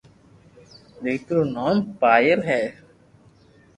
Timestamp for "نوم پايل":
1.55-2.39